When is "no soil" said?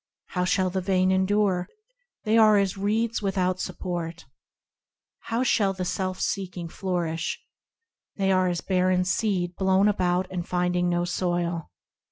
10.89-11.69